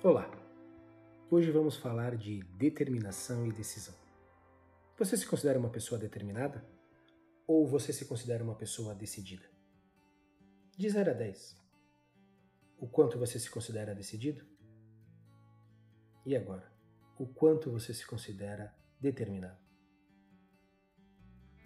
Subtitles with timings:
[0.00, 0.30] Olá!
[1.28, 3.96] Hoje vamos falar de determinação e decisão.
[4.96, 6.64] Você se considera uma pessoa determinada?
[7.48, 9.44] Ou você se considera uma pessoa decidida?
[10.76, 11.58] De 0 a 10.
[12.78, 14.46] O quanto você se considera decidido?
[16.24, 16.72] E agora?
[17.18, 19.58] O quanto você se considera determinado?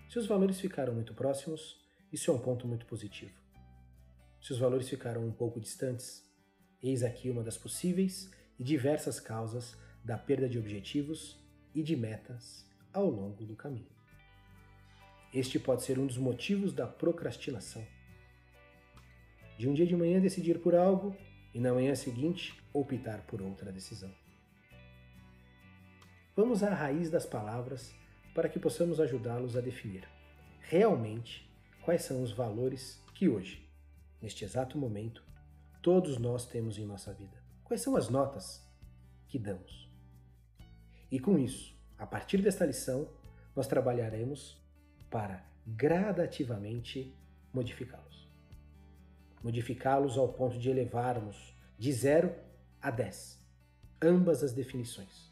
[0.09, 3.39] Se os valores ficaram muito próximos, isso é um ponto muito positivo.
[4.41, 6.32] Se os valores ficaram um pouco distantes,
[6.83, 8.29] Eis aqui uma das possíveis
[8.59, 11.39] e diversas causas da perda de objetivos
[11.73, 13.93] e de metas ao longo do caminho.
[15.33, 17.87] Este pode ser um dos motivos da procrastinação.
[19.57, 21.17] De um dia de manhã decidir por algo
[21.55, 24.13] e na manhã seguinte optar por outra decisão.
[26.35, 27.95] Vamos à raiz das palavras
[28.35, 30.09] para que possamos ajudá-los a definir
[30.61, 31.49] realmente
[31.83, 33.69] quais são os valores que hoje,
[34.21, 35.23] neste exato momento,
[35.83, 37.37] todos nós temos em nossa vida.
[37.65, 38.65] Quais são as notas
[39.29, 39.91] que damos?
[41.11, 43.09] E com isso, a partir desta lição,
[43.55, 44.57] nós trabalharemos
[45.11, 47.15] para gradativamente
[47.53, 48.29] modificá-los.
[49.43, 52.35] Modificá-los ao ponto de elevarmos de 0
[52.81, 53.43] a 10
[54.03, 55.31] ambas as definições.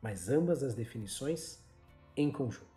[0.00, 1.58] Mas ambas as definições
[2.16, 2.75] em conjunto.